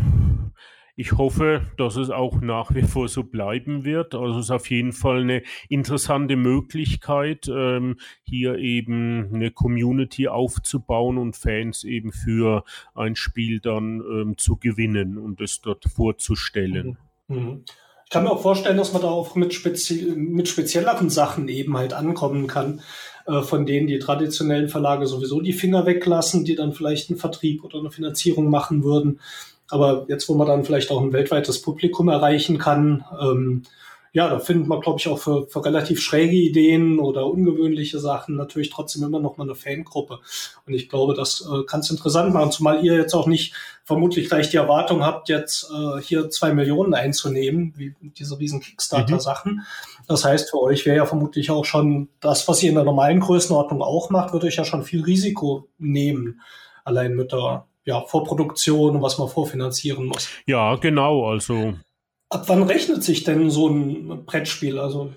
[1.00, 4.16] ich hoffe, dass es auch nach wie vor so bleiben wird.
[4.16, 11.18] Also es ist auf jeden Fall eine interessante Möglichkeit, ähm, hier eben eine Community aufzubauen
[11.18, 16.98] und Fans eben für ein Spiel dann ähm, zu gewinnen und es dort vorzustellen.
[17.30, 17.38] Mhm.
[17.38, 17.64] mhm.
[18.04, 21.78] Ich kann mir auch vorstellen, dass man da auch mit, spezi mit spezielleren Sachen eben
[21.78, 22.82] halt ankommen kann,
[23.28, 27.64] äh, von denen die traditionellen Verlage sowieso die Finger weglassen, die dann vielleicht einen Vertrieb
[27.64, 29.20] oder eine Finanzierung machen würden.
[29.69, 33.63] Aber jetzt, wo man dann vielleicht auch ein weltweites Publikum erreichen kann, ähm,
[34.12, 38.36] ja, da findet man, glaube ich, auch für, für relativ schräge Ideen oder ungewöhnliche Sachen
[38.36, 40.19] natürlich trotzdem immer noch mal eine Fangruppe.
[40.65, 43.53] Und ich glaube, das äh, kann es interessant machen, zumal ihr jetzt auch nicht
[43.84, 49.53] vermutlich gleich die Erwartung habt, jetzt äh, hier zwei Millionen einzunehmen, wie diese riesen Kickstarter-Sachen.
[49.53, 49.62] Mhm.
[50.08, 53.19] Das heißt, für euch wäre ja vermutlich auch schon das, was ihr in der normalen
[53.19, 56.41] Größenordnung auch macht, würde euch ja schon viel Risiko nehmen,
[56.84, 60.30] allein mit der ja, Vorproduktion und was man vorfinanzieren muss.
[60.46, 61.30] Ja, genau.
[61.30, 61.76] Also.
[62.30, 64.78] Ab wann rechnet sich denn so ein Brettspiel?
[64.78, 65.13] Also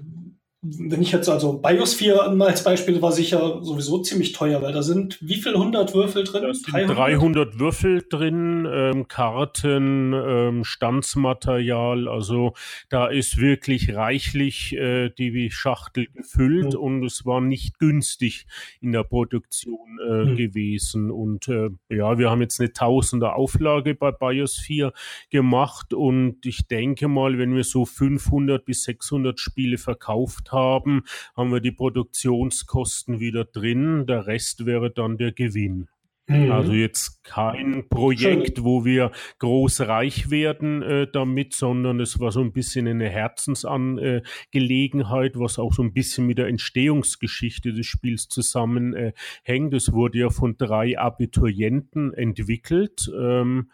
[0.64, 5.18] wenn ich jetzt also Biosphere als Beispiel war sicher sowieso ziemlich teuer, weil da sind
[5.20, 6.44] wie viel hundert Würfel drin?
[6.44, 12.52] Da sind 300, 300 Würfel drin, ähm, Karten, ähm, Stanzmaterial, also
[12.90, 16.78] da ist wirklich reichlich äh, die Schachtel gefüllt mhm.
[16.78, 18.46] und es war nicht günstig
[18.80, 20.36] in der Produktion äh, mhm.
[20.36, 24.92] gewesen und äh, ja, wir haben jetzt eine Tausender Auflage bei Biosphere
[25.28, 31.04] gemacht und ich denke mal, wenn wir so 500 bis 600 Spiele verkauft haben,
[31.36, 34.06] haben wir die Produktionskosten wieder drin.
[34.06, 35.88] Der Rest wäre dann der Gewinn.
[36.28, 36.52] Mhm.
[36.52, 39.10] Also jetzt kein Projekt, wo wir
[39.40, 45.72] groß reich werden äh, damit, sondern es war so ein bisschen eine Herzensangelegenheit, was auch
[45.72, 49.72] so ein bisschen mit der Entstehungsgeschichte des Spiels zusammenhängt.
[49.72, 53.10] Äh, es wurde ja von drei Abiturienten entwickelt.
[53.18, 53.72] Ähm,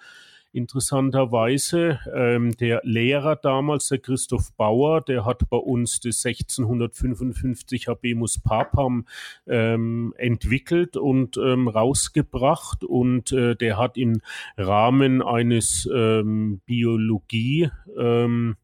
[0.52, 2.00] interessanterweise.
[2.14, 9.06] Ähm, der Lehrer damals, der Christoph Bauer, der hat bei uns das 1655 Habemus Papam
[9.46, 14.20] ähm, entwickelt und ähm, rausgebracht und äh, der hat im
[14.56, 18.56] Rahmen eines ähm, Biologie ähm,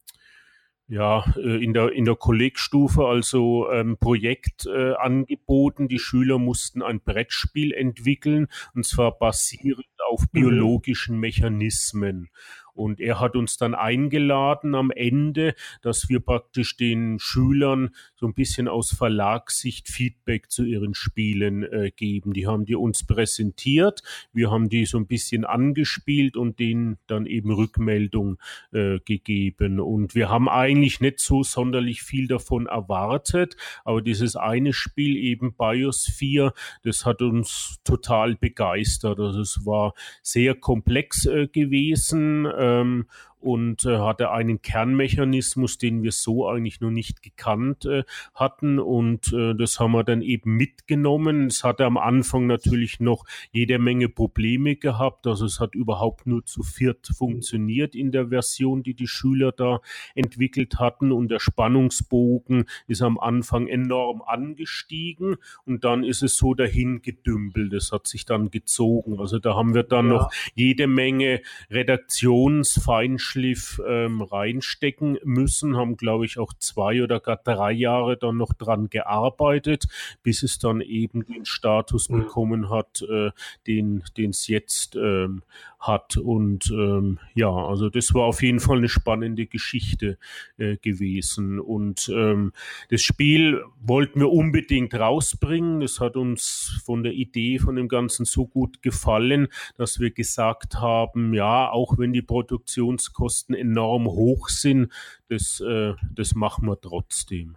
[0.87, 5.89] ja, äh, in der, in der Kollegstufe also ähm, Projekt äh, angeboten.
[5.89, 10.29] Die Schüler mussten ein Brettspiel entwickeln und zwar basierend auf mhm.
[10.33, 12.29] biologischen Mechanismen.
[12.75, 18.35] Und er hat uns dann eingeladen am Ende, dass wir praktisch den Schülern so ein
[18.35, 22.33] bisschen aus Verlagssicht Feedback zu ihren Spielen äh, geben.
[22.33, 27.27] Die haben die uns präsentiert, wir haben die so ein bisschen angespielt und denen dann
[27.27, 28.39] eben Rückmeldung
[28.73, 29.81] äh, gegeben.
[29.81, 35.55] Und wir haben eigentlich nicht so sonderlich viel davon erwartet, aber dieses eine Spiel eben
[35.55, 39.21] Biosphere, das hat uns total begeistert.
[39.21, 43.07] Also es war sehr komplex äh, gewesen ähm,
[43.45, 48.05] und äh, hatte einen Kernmechanismus, den wir so eigentlich noch nicht gekannt äh,
[48.35, 48.79] hatten.
[48.79, 51.49] Und äh, das haben wir dann eben mitgenommen.
[51.49, 55.27] Es hatte am Anfang natürlich noch jede Menge Probleme gehabt.
[55.27, 59.81] Also es hat überhaupt nur zu viert funktioniert in der Version, die die Schüler da
[60.15, 61.13] entwickelt hatten.
[61.13, 67.75] Und der Spannungsbogen ist am Anfang enorm angestiegen und dann ist es so dahin gedümpelt.
[67.75, 69.21] Es hat sich dann gezogen.
[69.21, 70.13] Also da haben wir dann ja.
[70.15, 77.37] noch jede Menge Redaktionsfeinschliff Feinschliff ähm, reinstecken müssen, haben, glaube ich, auch zwei oder gar
[77.37, 79.87] drei Jahre dann noch dran gearbeitet,
[80.23, 82.19] bis es dann eben den Status mhm.
[82.19, 83.31] bekommen hat, äh,
[83.67, 85.43] den es jetzt ähm,
[85.81, 86.17] hat.
[86.17, 90.19] Und ähm, ja, also das war auf jeden Fall eine spannende Geschichte
[90.57, 91.61] äh, gewesen.
[91.61, 92.53] Und ähm,
[92.91, 95.81] das Spiel wollten wir unbedingt rausbringen.
[95.81, 100.77] Das hat uns von der Idee von dem Ganzen so gut gefallen, dass wir gesagt
[100.77, 104.93] haben, ja, auch wenn die Produktionskosten enorm hoch sind,
[105.29, 107.57] das, äh, das machen wir trotzdem.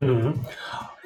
[0.00, 0.34] Mhm.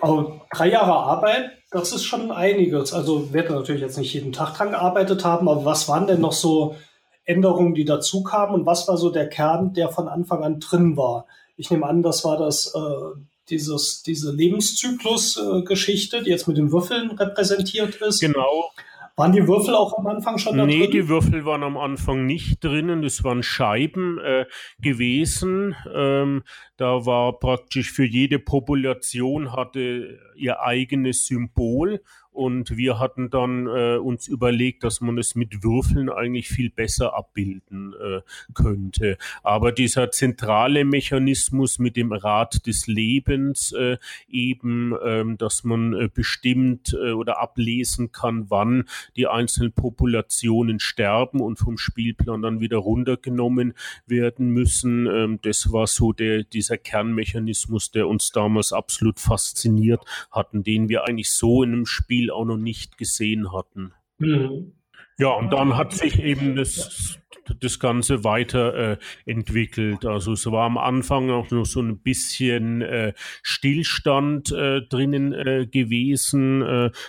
[0.00, 2.92] Aber drei Jahre Arbeit, das ist schon einiges.
[2.92, 6.32] Also werden natürlich jetzt nicht jeden Tag dran gearbeitet haben, aber was waren denn noch
[6.32, 6.76] so
[7.24, 10.96] Änderungen, die dazu kamen und was war so der Kern, der von Anfang an drin
[10.96, 11.26] war?
[11.56, 16.72] Ich nehme an, das war das äh, dieses, diese Lebenszyklus-Geschichte, äh, die jetzt mit den
[16.72, 18.20] Würfeln repräsentiert ist.
[18.20, 18.70] Genau.
[19.16, 20.90] Waren die Würfel auch am Anfang schon da Nee, drin?
[20.90, 23.02] die Würfel waren am Anfang nicht drinnen.
[23.02, 24.46] Das waren Scheiben äh,
[24.80, 25.74] gewesen.
[25.94, 26.42] Ähm,
[26.78, 32.00] da war praktisch für jede Population hatte ihr eigenes Symbol
[32.32, 37.14] und wir hatten dann äh, uns überlegt, dass man es mit Würfeln eigentlich viel besser
[37.14, 38.20] abbilden äh,
[38.54, 39.18] könnte.
[39.42, 46.08] Aber dieser zentrale Mechanismus mit dem Rad des Lebens äh, eben, ähm, dass man äh,
[46.12, 48.84] bestimmt äh, oder ablesen kann, wann
[49.16, 53.74] die einzelnen Populationen sterben und vom Spielplan dann wieder runtergenommen
[54.06, 60.62] werden müssen, ähm, das war so der, dieser Kernmechanismus, der uns damals absolut fasziniert hatten,
[60.62, 63.92] den wir eigentlich so in einem Spiel Spiel auch noch nicht gesehen hatten.
[64.18, 64.74] Mhm.
[65.18, 67.18] Ja, und dann hat sich eben das
[67.60, 70.04] das Ganze weiterentwickelt.
[70.04, 75.32] Äh, also es war am Anfang auch noch so ein bisschen äh, Stillstand äh, drinnen
[75.70, 76.62] gewesen,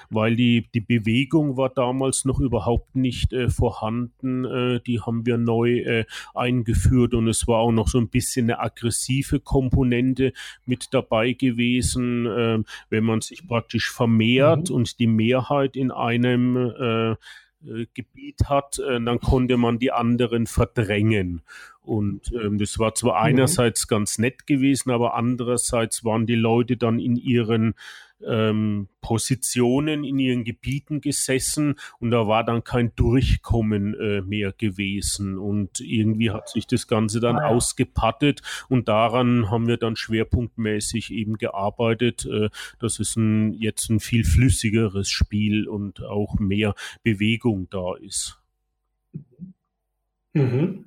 [0.10, 4.82] weil die, die Bewegung war damals noch überhaupt nicht vorhanden.
[4.86, 9.40] Die haben wir neu eingeführt und es war auch noch so ein bisschen eine aggressive
[9.40, 10.34] Komponente
[10.66, 12.26] mit dabei gewesen,
[12.90, 14.76] wenn man sich praktisch vermehrt mhm.
[14.76, 17.18] und die Mehrheit in einem
[17.68, 21.42] äh, Gebiet hat, äh, dann konnte man die anderen verdrängen.
[21.82, 23.26] Und ähm, das war zwar mhm.
[23.26, 27.76] einerseits ganz nett gewesen, aber andererseits waren die Leute dann in ihren
[28.28, 35.38] ähm, Positionen in ihren Gebieten gesessen und da war dann kein Durchkommen äh, mehr gewesen
[35.38, 37.48] und irgendwie hat sich das Ganze dann ah, ja.
[37.48, 44.00] ausgepattet und daran haben wir dann schwerpunktmäßig eben gearbeitet, äh, dass es ein, jetzt ein
[44.00, 48.40] viel flüssigeres Spiel und auch mehr Bewegung da ist.
[50.34, 50.86] Mhm.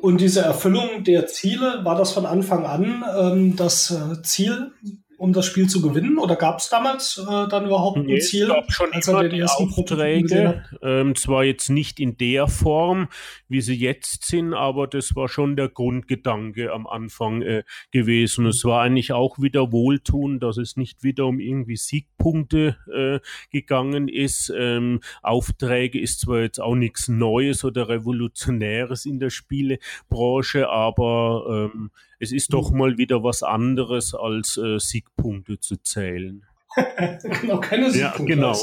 [0.00, 4.72] Und diese Erfüllung der Ziele, war das von Anfang an ähm, das äh, Ziel
[5.18, 6.16] um das Spiel zu gewinnen?
[6.16, 8.44] Oder gab es damals äh, dann überhaupt nee, ein Ziel?
[8.44, 13.08] Es gab schon als immer die ersten Aufträge, ähm, zwar jetzt nicht in der Form,
[13.48, 18.46] wie sie jetzt sind, aber das war schon der Grundgedanke am Anfang äh, gewesen.
[18.46, 23.18] Es war eigentlich auch wieder wohltun, dass es nicht wieder um irgendwie Siegpunkte äh,
[23.50, 24.52] gegangen ist.
[24.56, 31.90] Ähm, Aufträge ist zwar jetzt auch nichts Neues oder Revolutionäres in der Spielebranche, aber ähm,
[32.18, 36.44] es ist doch mal wieder was anderes als äh, Siegpunkte zu zählen.
[37.40, 38.34] genau, keine Siegpunkte.
[38.34, 38.58] Ja, genau.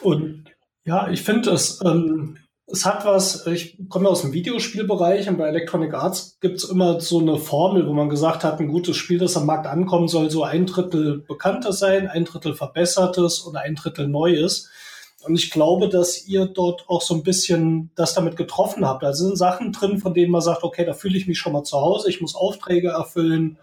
[0.00, 0.44] Und
[0.84, 2.36] ja, ich finde es, ähm,
[2.66, 7.00] es hat was, ich komme aus dem Videospielbereich und bei Electronic Arts gibt es immer
[7.00, 10.30] so eine Formel, wo man gesagt hat, ein gutes Spiel, das am Markt ankommen soll,
[10.30, 14.70] so ein Drittel bekanntes sein, ein Drittel verbessertes und ein Drittel neues.
[15.24, 19.02] Und ich glaube, dass ihr dort auch so ein bisschen das damit getroffen habt.
[19.02, 21.64] Da sind Sachen drin, von denen man sagt, okay, da fühle ich mich schon mal
[21.64, 23.58] zu Hause, ich muss Aufträge erfüllen.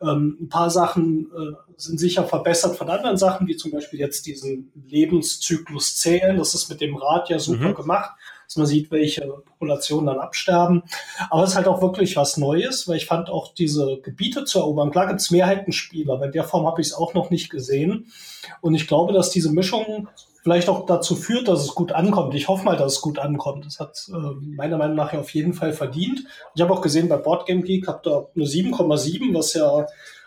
[0.00, 4.26] Ähm, ein paar Sachen äh, sind sicher verbessert von anderen Sachen, wie zum Beispiel jetzt
[4.26, 6.36] diesen Lebenszyklus zählen.
[6.36, 7.74] Das ist mit dem Rad ja super mhm.
[7.74, 8.10] gemacht,
[8.46, 10.82] dass man sieht, welche Populationen dann absterben.
[11.30, 14.58] Aber es ist halt auch wirklich was Neues, weil ich fand auch diese Gebiete zu
[14.58, 14.90] erobern.
[14.90, 18.12] Klar gibt es Mehrheitenspieler, aber in der Form habe ich es auch noch nicht gesehen.
[18.60, 20.08] Und ich glaube, dass diese Mischung
[20.44, 22.34] vielleicht auch dazu führt, dass es gut ankommt.
[22.34, 23.64] Ich hoffe mal, dass es gut ankommt.
[23.64, 26.24] Das hat äh, meiner Meinung nach ja auf jeden Fall verdient.
[26.54, 29.86] Ich habe auch gesehen, bei Boardgame Geek habt ihr eine 7,7, was ja,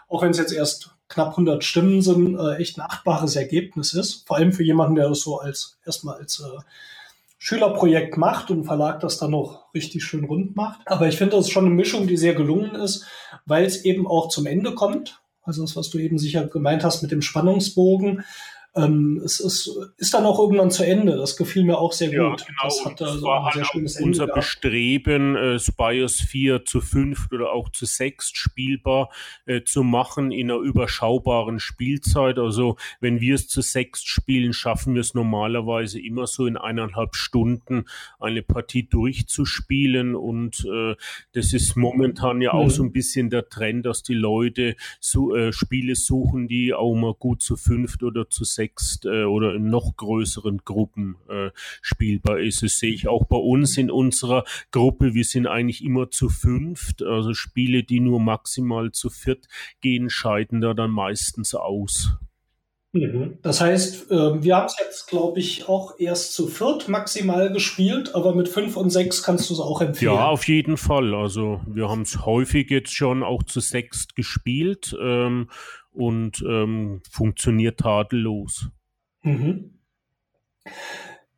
[0.09, 4.27] auch wenn es jetzt erst knapp 100 Stimmen sind, äh, echt ein achtbares Ergebnis ist.
[4.27, 6.61] Vor allem für jemanden, der das so als erstmal als äh,
[7.37, 10.79] Schülerprojekt macht und Verlag das dann noch richtig schön rund macht.
[10.87, 13.05] Aber ich finde, das ist schon eine Mischung, die sehr gelungen ist,
[13.45, 15.21] weil es eben auch zum Ende kommt.
[15.43, 18.23] Also das, was du eben sicher gemeint hast mit dem Spannungsbogen
[18.77, 21.17] ähm, es ist, ist dann auch irgendwann zu Ende.
[21.17, 22.45] Das gefiel mir auch sehr ja, gut.
[22.45, 22.63] Genau.
[22.63, 24.39] Das hat da so ein sehr halt schönes Ende Unser gehabt.
[24.39, 29.09] Bestreben, äh, Spires 4 zu 5 oder auch zu 6 spielbar
[29.45, 32.37] äh, zu machen in einer überschaubaren Spielzeit.
[32.37, 37.15] Also wenn wir es zu 6 spielen, schaffen wir es normalerweise immer so in eineinhalb
[37.15, 37.85] Stunden
[38.19, 40.15] eine Partie durchzuspielen.
[40.15, 40.95] Und äh,
[41.33, 42.71] das ist momentan ja auch mhm.
[42.71, 47.13] so ein bisschen der Trend, dass die Leute so, äh, Spiele suchen, die auch mal
[47.13, 51.49] gut zu 5 oder zu 6 wächst äh, oder in noch größeren Gruppen äh,
[51.81, 52.63] spielbar ist.
[52.63, 55.13] Das sehe ich auch bei uns in unserer Gruppe.
[55.13, 57.01] Wir sind eigentlich immer zu fünft.
[57.01, 59.47] Also Spiele, die nur maximal zu viert
[59.81, 62.17] gehen, scheiden da dann meistens aus.
[63.41, 68.15] Das heißt, ähm, wir haben es jetzt, glaube ich, auch erst zu viert maximal gespielt,
[68.15, 70.13] aber mit fünf und sechs kannst du es auch empfehlen.
[70.13, 71.13] Ja, auf jeden Fall.
[71.13, 74.97] Also wir haben es häufig jetzt schon auch zu sechst gespielt.
[74.99, 75.49] Ähm,
[75.97, 78.69] und ähm, funktioniert tadellos.
[79.23, 79.79] Mhm.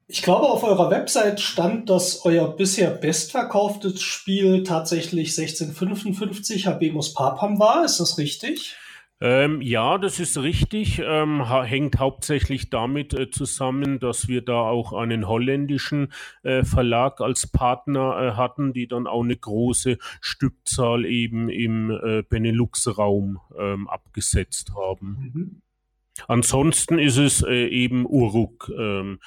[0.07, 7.59] Ich glaube, auf eurer Website stand, dass euer bisher bestverkauftes Spiel tatsächlich 1655 Habemus Papam
[7.59, 7.85] war.
[7.85, 8.75] Ist das richtig?
[9.21, 11.01] Ähm, ja, das ist richtig.
[11.03, 17.19] Ähm, ha hängt hauptsächlich damit äh, zusammen, dass wir da auch einen holländischen äh, Verlag
[17.19, 23.89] als Partner äh, hatten, die dann auch eine große Stückzahl eben im äh, Benelux-Raum ähm,
[23.89, 25.31] abgesetzt haben.
[25.33, 25.61] Mhm.
[26.27, 29.19] Ansonsten ist es äh, eben Uruk ähm,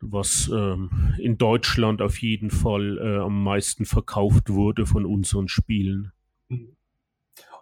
[0.00, 6.12] was ähm, in Deutschland auf jeden Fall äh, am meisten verkauft wurde von unseren Spielen.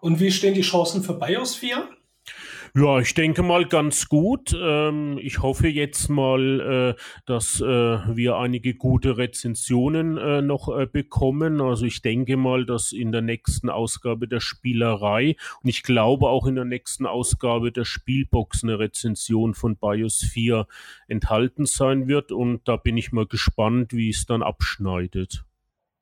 [0.05, 1.89] Und wie stehen die Chancen für Biosphere?
[2.77, 4.55] Ja, ich denke mal ganz gut.
[4.55, 11.63] Ähm, ich hoffe jetzt mal, äh, dass äh, wir einige gute Rezensionen äh, noch bekommen.
[11.63, 16.45] Also ich denke mal, dass in der nächsten Ausgabe der Spielerei und ich glaube auch
[16.45, 20.67] in der nächsten Ausgabe der Spielbox eine Rezension von Biosphere
[21.09, 22.31] enthalten sein wird.
[22.31, 25.47] Und da bin ich mal gespannt, wie es dann abschneidet.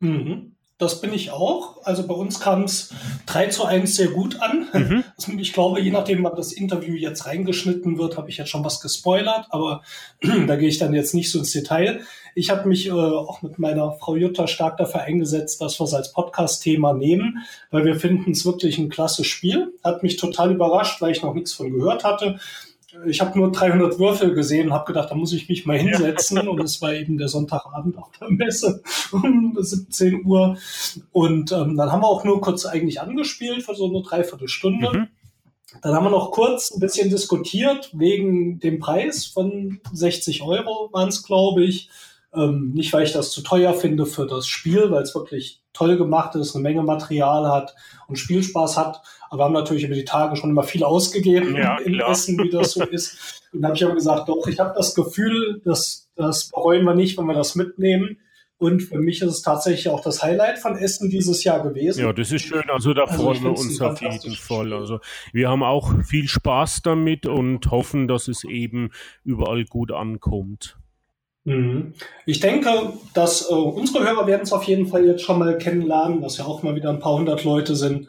[0.01, 0.57] Mhm.
[0.79, 1.85] Das bin ich auch.
[1.85, 2.93] Also bei uns kam es
[3.27, 4.67] 3 zu 1 sehr gut an.
[4.73, 5.05] Mhm.
[5.39, 8.81] Ich glaube, je nachdem, wann das Interview jetzt reingeschnitten wird, habe ich jetzt schon was
[8.81, 9.83] gespoilert, aber
[10.21, 12.01] da gehe ich dann jetzt nicht so ins Detail.
[12.35, 15.95] Ich habe mich äh, auch mit meiner Frau Jutta stark dafür eingesetzt, dass wir es
[15.95, 19.75] als Podcast-Thema nehmen, weil wir finden es wirklich ein klasse Spiel.
[19.85, 22.41] Hat mich total überrascht, weil ich noch nichts von gehört hatte.
[23.07, 26.37] Ich habe nur 300 Würfel gesehen und habe gedacht, da muss ich mich mal hinsetzen.
[26.37, 26.49] Ja.
[26.49, 30.57] Und es war eben der Sonntagabend auf der Messe um 17 Uhr.
[31.13, 34.91] Und ähm, dann haben wir auch nur kurz eigentlich angespielt für so eine Dreiviertelstunde.
[34.93, 35.09] Mhm.
[35.81, 41.09] Dann haben wir noch kurz ein bisschen diskutiert wegen dem Preis von 60 Euro waren
[41.09, 41.89] es, glaube ich.
[42.35, 45.97] Ähm, nicht, weil ich das zu teuer finde für das Spiel, weil es wirklich toll
[45.97, 47.75] gemacht ist, eine Menge Material hat
[48.09, 49.03] und Spielspaß hat.
[49.29, 52.11] Aber wir haben natürlich über die Tage schon immer viel ausgegeben ja, in klar.
[52.11, 53.42] Essen, wie das so ist.
[53.53, 56.95] Und dann habe ich aber gesagt, doch, ich habe das Gefühl, dass das bereuen wir
[56.95, 58.18] nicht, wenn wir das mitnehmen.
[58.59, 62.05] Und für mich ist es tatsächlich auch das Highlight von Essen dieses Jahr gewesen.
[62.05, 62.62] Ja, das ist schön.
[62.68, 64.73] Also da also freuen wir uns auf jeden Fall.
[64.73, 65.01] Also
[65.33, 68.90] wir haben auch viel Spaß damit und hoffen, dass es eben
[69.25, 70.77] überall gut ankommt.
[71.45, 71.95] Mhm.
[72.25, 76.21] Ich denke, dass äh, unsere Hörer werden es auf jeden Fall jetzt schon mal kennenlernen,
[76.21, 78.09] dass ja auch mal wieder ein paar hundert Leute sind.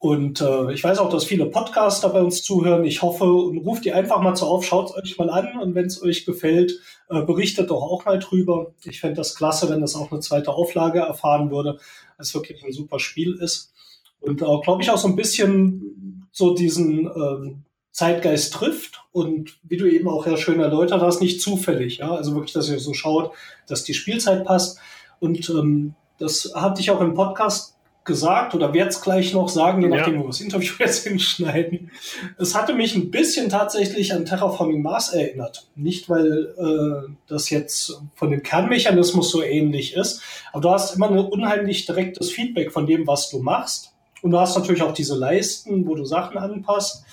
[0.00, 2.84] Und äh, ich weiß auch, dass viele Podcaster bei uns zuhören.
[2.84, 5.86] Ich hoffe und ruft die einfach mal so auf, schaut euch mal an und wenn
[5.86, 6.78] es euch gefällt,
[7.10, 8.74] äh, berichtet doch auch mal drüber.
[8.84, 11.80] Ich fände das klasse, wenn das auch eine zweite Auflage erfahren würde,
[12.16, 13.72] es wirklich ein super Spiel ist.
[14.20, 17.64] Und äh, glaube ich auch so ein bisschen so diesen ähm,
[17.98, 21.98] Zeitgeist trifft und wie du eben auch ja schön erläutert hast, nicht zufällig.
[21.98, 22.14] Ja?
[22.14, 23.32] Also wirklich, dass ihr so schaut,
[23.66, 24.78] dass die Spielzeit passt.
[25.18, 27.74] Und ähm, das hatte ich auch im Podcast
[28.04, 30.20] gesagt oder werde es gleich noch sagen, je nachdem, ja.
[30.20, 31.90] wo wir das Interview jetzt hinschneiden.
[32.38, 35.66] Es hatte mich ein bisschen tatsächlich an Terraforming Mars erinnert.
[35.74, 40.22] Nicht, weil äh, das jetzt von dem Kernmechanismus so ähnlich ist,
[40.52, 43.92] aber du hast immer ein unheimlich direktes Feedback von dem, was du machst.
[44.22, 47.04] Und du hast natürlich auch diese Leisten, wo du Sachen anpasst.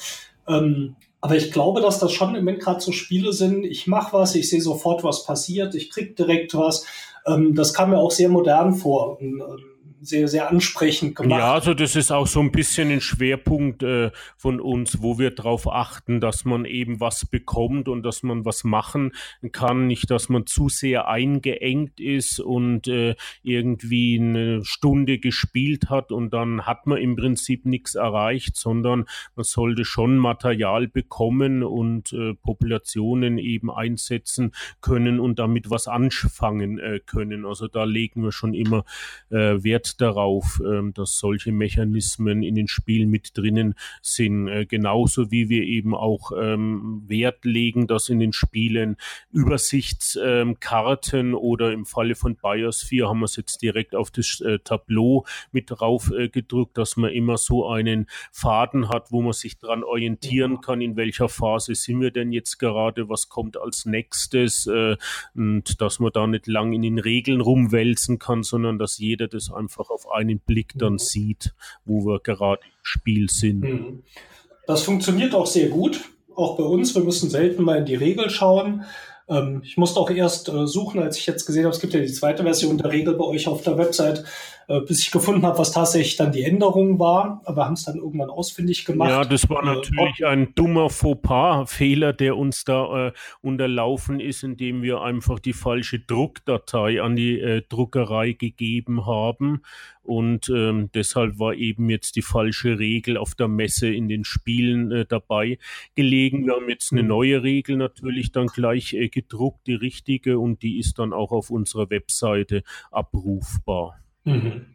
[0.47, 3.65] Ähm, aber ich glaube, dass das schon im Moment gerade so Spiele sind.
[3.65, 6.85] Ich mache was, ich sehe sofort, was passiert, ich krieg direkt was.
[7.25, 9.19] Ähm, das kam mir auch sehr modern vor.
[9.19, 9.74] Und, ähm,
[10.07, 11.39] sehr, sehr ansprechend gemacht.
[11.39, 15.31] Ja, also das ist auch so ein bisschen ein Schwerpunkt äh, von uns, wo wir
[15.31, 19.13] darauf achten, dass man eben was bekommt und dass man was machen
[19.51, 26.11] kann, nicht, dass man zu sehr eingeengt ist und äh, irgendwie eine Stunde gespielt hat
[26.11, 32.13] und dann hat man im Prinzip nichts erreicht, sondern man sollte schon Material bekommen und
[32.13, 37.45] äh, Populationen eben einsetzen können und damit was anfangen äh, können.
[37.45, 38.85] Also da legen wir schon immer
[39.29, 39.63] äh,
[39.95, 44.47] Wert darauf, ähm, dass solche Mechanismen in den Spielen mit drinnen sind.
[44.47, 48.97] Äh, genauso wie wir eben auch ähm, Wert legen, dass in den Spielen
[49.31, 54.59] Übersichtskarten ähm, oder im Falle von Biosphere haben wir es jetzt direkt auf das äh,
[54.59, 59.57] Tableau mit drauf äh, gedrückt, dass man immer so einen Faden hat, wo man sich
[59.57, 64.67] dran orientieren kann, in welcher Phase sind wir denn jetzt gerade, was kommt als nächstes
[64.67, 69.51] und dass man da nicht lang in den Regeln rumwälzen kann, sondern dass jeder das
[69.51, 70.99] einfach einfach auf einen Blick dann mhm.
[70.99, 71.53] sieht,
[71.85, 73.61] wo wir gerade im Spiel sind.
[73.61, 74.03] Mhm.
[74.67, 76.01] Das funktioniert auch sehr gut,
[76.35, 76.95] auch bei uns.
[76.95, 78.85] Wir müssen selten mal in die Regel schauen.
[79.27, 81.99] Ähm, ich musste auch erst äh, suchen, als ich jetzt gesehen habe, es gibt ja
[81.99, 84.23] die zweite Version der Regel bei euch auf der Website,
[84.67, 87.41] äh, bis ich gefunden habe, was tatsächlich dann die Änderung war.
[87.45, 89.09] Aber haben es dann irgendwann ausfindig gemacht.
[89.09, 93.11] Ja, das war äh, natürlich äh, ein dummer Fauxpas-Fehler, der uns da äh,
[93.41, 99.61] unterlaufen ist, indem wir einfach die falsche Druckdatei an die äh, Druckerei gegeben haben.
[100.01, 105.05] Und ähm, deshalb war eben jetzt die falsche Regel auf der Messe in den Spielen
[105.09, 105.57] dabei
[105.95, 106.45] gelegen.
[106.45, 107.09] Wir haben jetzt eine mhm.
[107.09, 111.89] neue Regel natürlich dann gleich gedruckt, die richtige, und die ist dann auch auf unserer
[111.89, 112.61] Webseite
[112.91, 113.95] abrufbar.
[114.25, 114.65] Mhm.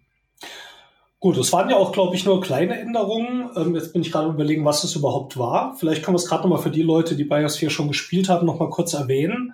[1.18, 3.51] Gut, es waren ja auch, glaube ich, nur kleine Änderungen.
[3.55, 5.76] Ähm, jetzt bin ich gerade überlegen, was es überhaupt war.
[5.76, 8.70] Vielleicht können wir es gerade nochmal für die Leute, die Biosphere schon gespielt haben, nochmal
[8.70, 9.53] kurz erwähnen.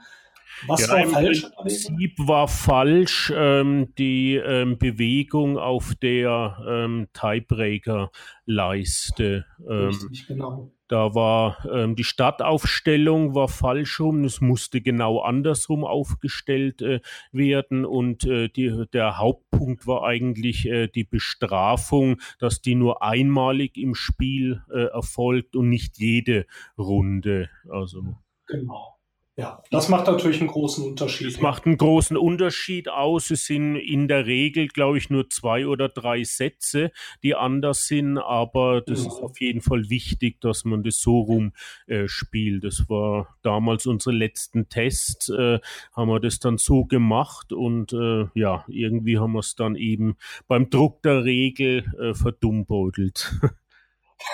[0.66, 1.44] Was ja, war falsch?
[1.44, 9.44] Im Prinzip war falsch ähm, die ähm, Bewegung auf der ähm, Tiebreaker-Leiste.
[9.68, 10.72] Ähm, Richtig, genau.
[10.88, 17.00] Da war ähm, die Startaufstellung war falsch rum, es musste genau andersrum aufgestellt äh,
[17.32, 23.76] werden und äh, die, der Hauptpunkt war eigentlich äh, die Bestrafung, dass die nur einmalig
[23.76, 26.46] im Spiel äh, erfolgt und nicht jede
[26.78, 27.50] Runde.
[27.68, 28.04] Also
[28.46, 28.95] genau.
[29.39, 31.26] Ja, das macht natürlich einen großen Unterschied.
[31.26, 33.30] Es macht einen großen Unterschied aus.
[33.30, 36.91] Es sind in der Regel, glaube ich, nur zwei oder drei Sätze,
[37.22, 39.09] die anders sind, aber das ja.
[39.09, 41.53] ist auf jeden Fall wichtig, dass man das so rum
[41.87, 42.64] äh, spielt.
[42.64, 45.59] Das war damals unsere letzten Tests, äh,
[45.93, 50.16] haben wir das dann so gemacht und äh, ja, irgendwie haben wir es dann eben
[50.49, 53.39] beim Druck der Regel äh, verdummbeutelt.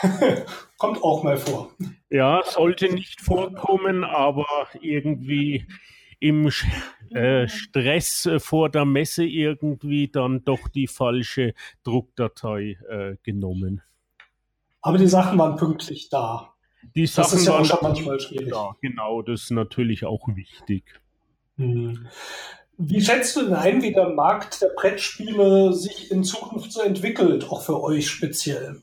[0.79, 1.71] Kommt auch mal vor.
[2.11, 4.47] Ja, sollte nicht vorkommen, aber
[4.81, 5.67] irgendwie
[6.21, 6.51] im
[7.11, 13.83] äh, Stress vor der Messe irgendwie dann doch die falsche Druckdatei äh, genommen.
[14.83, 16.55] Aber die Sachen waren pünktlich da.
[16.95, 18.49] die Sachen das ist ja waren auch schon manchmal schwierig.
[18.49, 20.85] Ja, genau, das ist natürlich auch wichtig.
[21.57, 22.07] Hm.
[22.79, 27.49] Wie schätzt du denn ein, wie der Markt der Brettspiele sich in Zukunft so entwickelt,
[27.51, 28.83] auch für euch speziell?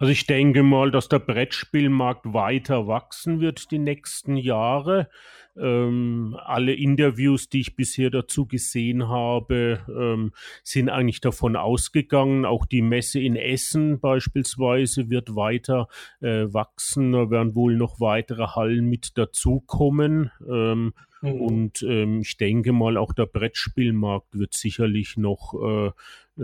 [0.00, 5.10] Also ich denke mal, dass der Brettspielmarkt weiter wachsen wird die nächsten Jahre.
[5.58, 10.32] Ähm, alle Interviews, die ich bisher dazu gesehen habe, ähm,
[10.64, 12.46] sind eigentlich davon ausgegangen.
[12.46, 15.86] Auch die Messe in Essen beispielsweise wird weiter
[16.22, 17.12] äh, wachsen.
[17.12, 20.30] Da werden wohl noch weitere Hallen mit dazukommen.
[20.48, 21.40] Ähm, mhm.
[21.42, 25.92] Und ähm, ich denke mal, auch der Brettspielmarkt wird sicherlich noch äh, äh,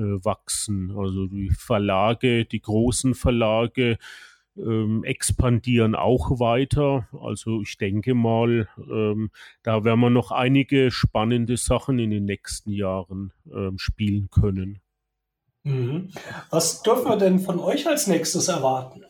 [0.01, 0.93] wachsen.
[0.97, 3.99] Also die Verlage, die großen Verlage,
[4.59, 7.09] ähm, expandieren auch weiter.
[7.21, 9.31] Also ich denke mal, ähm,
[9.63, 14.81] da werden wir noch einige spannende Sachen in den nächsten Jahren ähm, spielen können.
[15.65, 16.11] Mhm.
[16.51, 19.05] Was dürfen wir denn von euch als nächstes erwarten?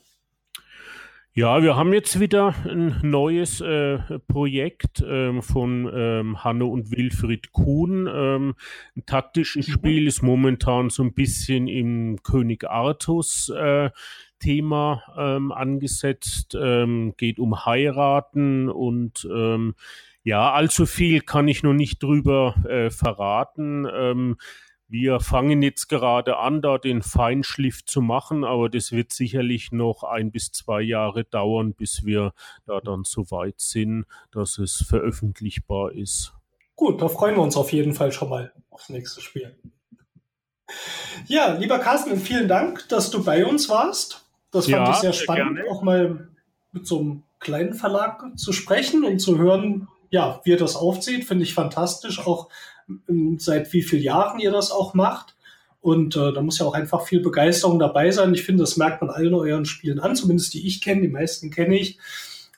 [1.39, 7.53] Ja, wir haben jetzt wieder ein neues äh, Projekt ähm, von ähm, Hanno und Wilfried
[7.53, 8.09] Kuhn.
[8.11, 8.55] Ähm,
[8.97, 9.73] ein taktisches mhm.
[9.73, 13.91] Spiel ist momentan so ein bisschen im König Artus äh,
[14.39, 19.75] Thema ähm, angesetzt, ähm, geht um Heiraten und ähm,
[20.23, 23.87] ja, allzu viel kann ich noch nicht drüber äh, verraten.
[24.89, 30.05] Wir fangen jetzt gerade an, da den Feinschliff zu machen, aber das wird sicherlich noch
[30.05, 32.33] ein bis zwei Jahre dauern, bis wir
[32.67, 36.33] da dann so weit sind, dass es veröffentlichbar ist.
[36.77, 39.57] Gut, da freuen wir uns auf jeden Fall schon mal aufs nächste Spiel.
[41.27, 44.25] Ja, lieber Carsten, vielen Dank, dass du bei uns warst.
[44.53, 45.71] Das fand ja, ich sehr spannend, gerne.
[45.71, 46.29] auch mal
[46.73, 51.25] mit so einem kleinen Verlag zu sprechen und zu hören, ja, wie er das aufzieht,
[51.25, 52.19] finde ich fantastisch.
[52.27, 52.49] Auch
[53.09, 55.37] ähm, seit wie vielen Jahren ihr das auch macht.
[55.81, 58.35] Und äh, da muss ja auch einfach viel Begeisterung dabei sein.
[58.35, 61.51] Ich finde, das merkt man allen euren Spielen an, zumindest die ich kenne, die meisten
[61.51, 61.99] kenne ich.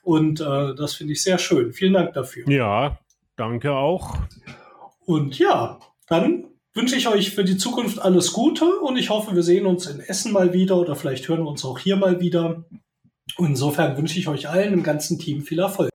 [0.03, 1.73] Und äh, das finde ich sehr schön.
[1.73, 2.49] Vielen Dank dafür.
[2.49, 2.99] Ja,
[3.37, 4.17] danke auch.
[5.05, 9.43] Und ja, dann wünsche ich euch für die Zukunft alles Gute und ich hoffe, wir
[9.43, 12.65] sehen uns in Essen mal wieder oder vielleicht hören wir uns auch hier mal wieder.
[13.37, 15.91] Und insofern wünsche ich euch allen im ganzen Team viel Erfolg.